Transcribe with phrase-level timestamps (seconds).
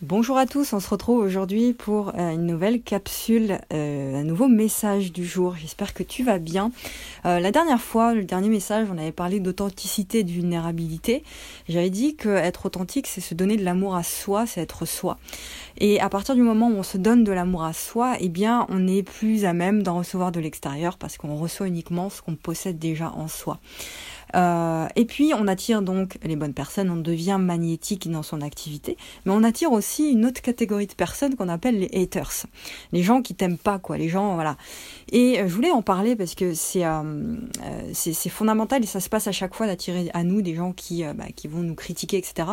[0.00, 3.58] Bonjour à tous, on se retrouve aujourd'hui pour euh, une nouvelle capsule,
[4.22, 5.56] nouveau message du jour.
[5.56, 6.70] J'espère que tu vas bien.
[7.26, 11.22] Euh, la dernière fois, le dernier message, on avait parlé d'authenticité de vulnérabilité.
[11.68, 15.18] J'avais dit que être authentique, c'est se donner de l'amour à soi, c'est être soi.
[15.78, 18.66] Et à partir du moment où on se donne de l'amour à soi, eh bien,
[18.68, 22.36] on est plus à même d'en recevoir de l'extérieur parce qu'on reçoit uniquement ce qu'on
[22.36, 23.60] possède déjà en soi.
[24.34, 28.96] Euh, et puis on attire donc les bonnes personnes, on devient magnétique dans son activité,
[29.24, 32.46] mais on attire aussi une autre catégorie de personnes qu'on appelle les haters,
[32.92, 34.56] les gens qui t'aiment pas quoi, les gens voilà.
[35.10, 37.36] Et euh, je voulais en parler parce que c'est euh,
[37.92, 41.04] c'est fondamental et ça se passe à chaque fois d'attirer à nous des gens qui
[41.04, 42.48] bah, qui vont nous critiquer etc.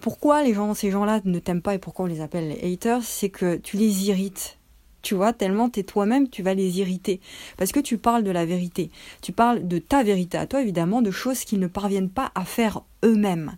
[0.00, 3.02] pourquoi les gens, ces gens-là ne t'aiment pas et pourquoi on les appelle les haters,
[3.02, 4.58] c'est que tu les irrites
[5.06, 7.20] tu vois, tellement t'es toi-même, tu vas les irriter.
[7.56, 8.90] Parce que tu parles de la vérité.
[9.22, 12.44] Tu parles de ta vérité à toi, évidemment, de choses qu'ils ne parviennent pas à
[12.44, 13.56] faire eux-mêmes.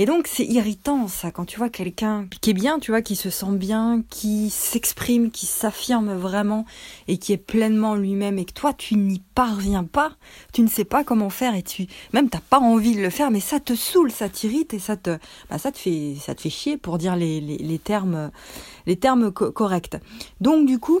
[0.00, 3.16] Et donc c'est irritant ça quand tu vois quelqu'un qui est bien, tu vois, qui
[3.16, 6.64] se sent bien, qui s'exprime, qui s'affirme vraiment
[7.06, 10.12] et qui est pleinement lui-même et que toi tu n'y parviens pas,
[10.54, 13.30] tu ne sais pas comment faire et tu même t'as pas envie de le faire,
[13.30, 15.18] mais ça te saoule, ça t'irrite et ça te
[15.50, 18.30] bah, ça te fait ça te fait chier pour dire les, termes
[18.86, 19.98] les termes corrects.
[20.40, 21.00] Donc du coup,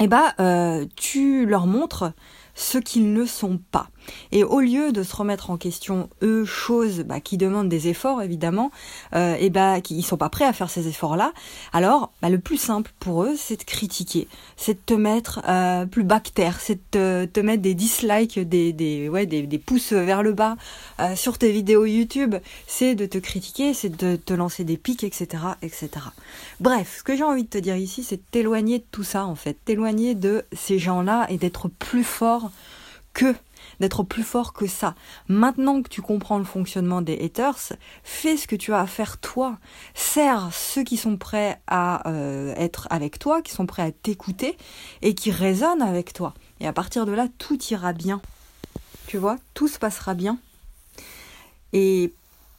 [0.00, 2.12] eh ben, euh, tu leur montres
[2.60, 3.88] ce qu'ils ne sont pas.
[4.32, 8.22] Et au lieu de se remettre en question, eux, choses bah, qui demandent des efforts,
[8.22, 8.70] évidemment,
[9.14, 11.32] euh, et bah, qui, ils sont pas prêts à faire ces efforts-là,
[11.72, 15.86] alors bah, le plus simple pour eux, c'est de critiquer, c'est de te mettre euh,
[15.86, 20.22] plus bactère, c'est de te, mettre des dislikes, des, des, ouais, des, des pouces vers
[20.22, 20.56] le bas
[21.00, 22.34] euh, sur tes vidéos YouTube,
[22.66, 25.88] c'est de te critiquer, c'est de te lancer des pics, etc., etc.
[26.60, 29.24] Bref, ce que j'ai envie de te dire ici, c'est de t'éloigner de tout ça,
[29.24, 32.49] en fait, t'éloigner de ces gens-là et d'être plus fort
[33.12, 33.34] que
[33.80, 34.94] d'être plus fort que ça.
[35.28, 37.72] Maintenant que tu comprends le fonctionnement des haters,
[38.04, 39.58] fais ce que tu as à faire toi.
[39.94, 44.56] Sers ceux qui sont prêts à euh, être avec toi, qui sont prêts à t'écouter
[45.02, 46.34] et qui résonnent avec toi.
[46.60, 48.20] Et à partir de là, tout ira bien.
[49.06, 50.38] Tu vois, tout se passera bien.
[51.72, 52.12] Et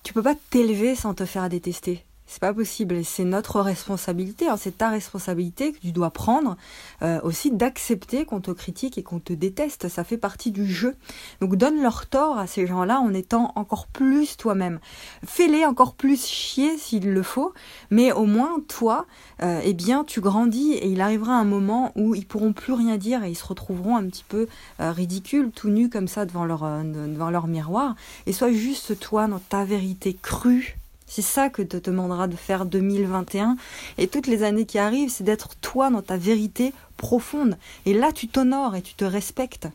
[0.04, 2.04] tu peux pas t'élever sans te faire détester.
[2.32, 3.04] C'est pas possible.
[3.04, 4.48] C'est notre responsabilité.
[4.48, 4.56] Hein.
[4.56, 6.56] C'est ta responsabilité que tu dois prendre
[7.02, 9.90] euh, aussi d'accepter qu'on te critique et qu'on te déteste.
[9.90, 10.96] Ça fait partie du jeu.
[11.42, 14.80] Donc donne leur tort à ces gens-là en étant encore plus toi-même.
[15.26, 17.52] Fais-les encore plus chier s'il le faut,
[17.90, 19.08] mais au moins toi,
[19.44, 22.96] euh, eh bien, tu grandis et il arrivera un moment où ils pourront plus rien
[22.96, 24.48] dire et ils se retrouveront un petit peu
[24.80, 27.96] euh, ridicules, tout nus comme ça devant leur devant leur miroir.
[28.26, 30.78] Et sois juste toi dans ta vérité crue
[31.12, 33.58] c'est ça que te demandera de faire 2021
[33.98, 37.58] et toutes les années qui arrivent, c'est d'être toi dans ta vérité profonde.
[37.86, 39.68] Et là, tu t'honores et tu te respectes.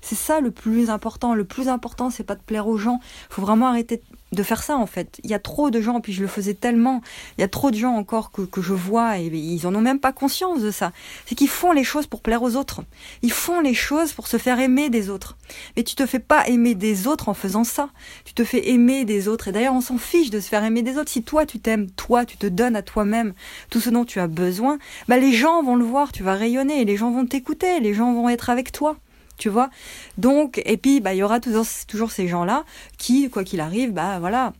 [0.00, 1.34] C'est ça le plus important.
[1.34, 3.00] Le plus important, c'est pas de plaire aux gens.
[3.30, 4.02] Faut vraiment arrêter
[4.32, 5.20] de faire ça en fait.
[5.24, 7.00] Il y a trop de gens, puis je le faisais tellement,
[7.38, 9.80] il y a trop de gens encore que, que je vois et ils en ont
[9.80, 10.92] même pas conscience de ça.
[11.26, 12.82] C'est qu'ils font les choses pour plaire aux autres.
[13.22, 15.36] Ils font les choses pour se faire aimer des autres.
[15.76, 17.88] Mais tu te fais pas aimer des autres en faisant ça.
[18.24, 19.48] Tu te fais aimer des autres.
[19.48, 21.10] Et d'ailleurs, on s'en fiche de se faire aimer des autres.
[21.10, 23.32] Si toi, tu t'aimes, toi, tu te donnes à toi-même
[23.70, 26.84] tout ce dont tu as besoin, bah les gens vont le voir, tu vas rayonner,
[26.84, 28.96] les gens vont t'écouter, les gens vont être avec toi
[29.36, 29.70] tu vois?
[30.18, 32.64] Donc, et puis, bah, il y aura toujours, ces gens-là
[32.98, 34.52] qui, quoi qu'il arrive, bah, voilà.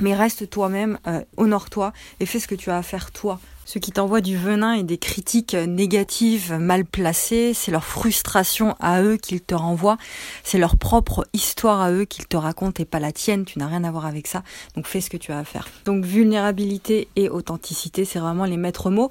[0.00, 3.40] Mais reste toi-même, euh, honore-toi et fais ce que tu as à faire toi.
[3.64, 9.02] Ceux qui t'envoient du venin et des critiques négatives mal placées, c'est leur frustration à
[9.02, 9.98] eux qu'ils te renvoient,
[10.42, 13.68] c'est leur propre histoire à eux qu'ils te racontent et pas la tienne, tu n'as
[13.68, 14.42] rien à voir avec ça,
[14.74, 15.68] donc fais ce que tu as à faire.
[15.84, 19.10] Donc vulnérabilité et authenticité, c'est vraiment les maîtres mots.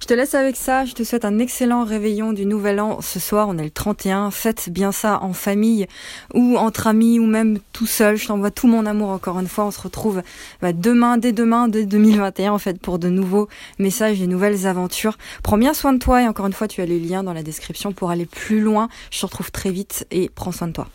[0.00, 3.00] Je te laisse avec ça, je te souhaite un excellent réveillon du nouvel an.
[3.00, 5.86] Ce soir, on est le 31, faites bien ça en famille
[6.34, 8.16] ou entre amis ou même tout seul.
[8.16, 9.64] Je t'envoie tout mon amour encore une fois.
[9.64, 10.22] On se retrouve
[10.62, 15.16] bah, demain, dès demain, dès 2021 en fait, pour de nouveaux messages, de nouvelles aventures.
[15.42, 17.42] Prends bien soin de toi et encore une fois, tu as les liens dans la
[17.42, 18.88] description pour aller plus loin.
[19.10, 20.88] Je te retrouve très vite et prends soin de toi.